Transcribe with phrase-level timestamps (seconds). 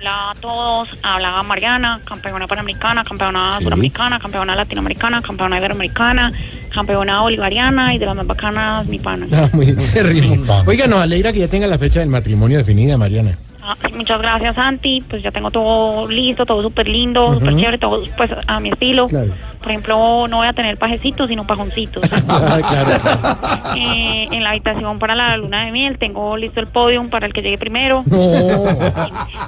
[0.00, 3.64] Hola a todos, habla Mariana, campeona panamericana, campeona Sí.
[3.64, 6.32] suramericana, campeona latinoamericana, campeona iberoamericana,
[6.72, 9.26] campeona bolivariana y de las más bacanas, mi pana.
[9.32, 10.44] Ah, muy bien.
[10.66, 13.36] Oiga, nos alegra que ya tenga la fecha del matrimonio definida, Mariana.
[13.60, 15.02] Ah, sí, muchas gracias, Santi.
[15.10, 19.08] Pues ya tengo todo listo, todo súper lindo, súper chévere, todo pues a mi estilo.
[19.08, 19.34] Claro.
[19.68, 22.02] Por ejemplo, no voy a tener pajecitos, sino pajoncitos.
[22.30, 23.76] Ah, claro.
[23.76, 27.34] Eh, en la habitación para la luna de miel tengo listo el podium para el
[27.34, 28.02] que llegue primero.
[28.06, 28.64] No.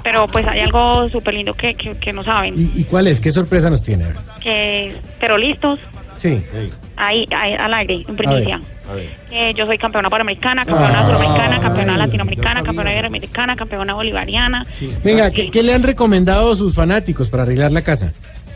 [0.03, 2.53] Pero pues hay algo súper lindo que, que, que no saben.
[2.55, 3.19] ¿Y, y cuál es?
[3.19, 4.05] ¿Qué sorpresa nos tiene?
[4.41, 5.79] Que, pero listos,
[6.17, 6.43] Sí.
[6.97, 8.61] ahí, ahí al aire, en primicia.
[8.87, 9.09] A ver.
[9.31, 14.65] Eh, yo soy campeona panamericana, campeona Ay, suramericana, campeona yo latinoamericana, campeona iberoamericana, campeona bolivariana.
[15.03, 18.13] Venga, ¿qué, qué le han recomendado sus fanáticos para arreglar la casa?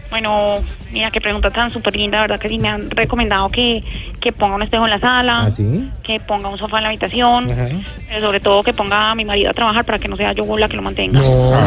[0.10, 0.56] Bueno,
[0.92, 3.84] mira qué pregunta tan súper linda, verdad que sí me han recomendado que,
[4.22, 5.90] que ponga un espejo en la sala, ¿Ah, sí?
[6.04, 7.68] que ponga un sofá en la habitación, Ajá.
[8.08, 10.58] pero sobre todo que ponga a mi marido a trabajar para que no sea yo
[10.58, 11.20] la que lo mantenga.
[11.20, 11.60] No,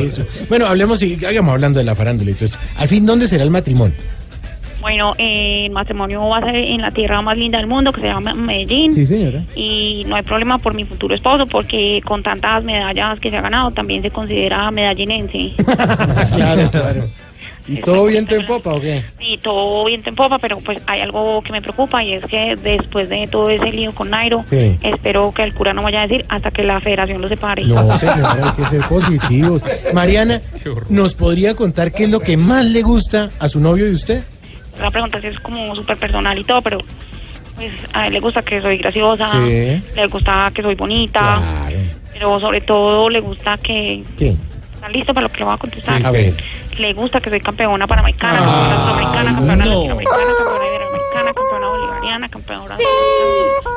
[0.00, 0.24] eso.
[0.48, 2.58] Bueno, hablemos y hagamos hablando de la farándula y todo esto.
[2.76, 3.96] Al fin, ¿dónde será el matrimonio?
[4.80, 8.02] Bueno, eh, el matrimonio va a ser en la tierra más linda del mundo, que
[8.02, 8.92] se llama Medellín.
[8.92, 9.42] Sí, señora.
[9.56, 13.40] Y no hay problema por mi futuro esposo, porque con tantas medallas que se ha
[13.40, 15.54] ganado, también se considera medallinense.
[16.36, 17.08] claro, claro.
[17.68, 19.02] ¿Y todo viento en popa o qué?
[19.20, 22.54] Y todo viento en popa, pero pues hay algo que me preocupa y es que
[22.62, 24.78] después de todo ese lío con Nairo, Sí.
[24.82, 27.64] espero que el cura no vaya a decir hasta que la federación lo separe.
[27.64, 29.62] No, señora, hay que ser positivos.
[29.94, 30.40] Mariana,
[30.88, 34.22] ¿nos podría contar qué es lo que más le gusta a su novio y usted?
[34.80, 36.78] La pregunta sí es como súper personal y todo, pero
[37.56, 39.82] pues a él le gusta que soy graciosa, Sí.
[39.96, 41.76] le gusta que soy bonita, Claro.
[42.12, 44.04] pero sobre todo le gusta que...
[44.18, 44.36] ¿Qué?
[44.86, 46.06] ¿Está listo para lo que le voy a contestar?
[46.06, 46.32] A ver.
[46.78, 49.70] Le gusta que soy campeona panamericana, Ah, campeona sudamericana, campeona no.
[49.74, 50.45] latinoamericana, campeona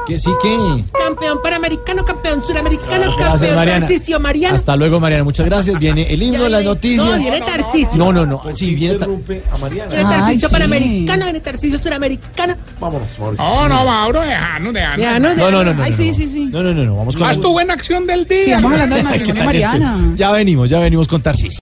[0.10, 0.84] ¿Qué sí que?
[1.06, 3.88] Campeón panamericano, campeón suramericano, Gracias, Mariana.
[4.20, 4.56] Mariana.
[4.56, 5.24] Hasta luego, Mariana.
[5.24, 5.78] Muchas gracias.
[5.80, 7.06] Viene el himno, las noticias.
[7.06, 7.98] No, viene Tarcisio.
[7.98, 8.42] No, no, no.
[8.54, 8.96] Sí, viene.
[8.96, 9.90] ta- a Mariana.
[9.96, 12.56] Viene Tarcisio panamericano, viene Tarcisio suramericano.
[12.80, 13.46] Vámonos, Mauricio.
[13.46, 15.00] No, no, Mauro, dejanos, dejanos.
[15.00, 15.84] Ya, no, No, no, no, no.
[15.84, 16.46] Ay, sí, sí, sí.
[16.46, 16.96] No, no, no, no.
[16.98, 17.28] Vamos con.
[17.28, 18.58] Haz tu buena acción del día.
[18.58, 19.80] Hablando Ay, ¿qué matrimonio de este?
[19.80, 20.14] Mariana.
[20.16, 21.56] Ya venimos, ya venimos con Tarsis.